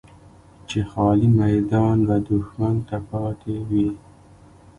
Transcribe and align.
چې 0.69 0.79
خالي 0.91 1.27
میدان 1.41 1.97
به 2.07 2.15
دښمن 2.27 2.75
ته 2.87 2.97
پاتې 3.09 3.55
وي. 3.69 3.89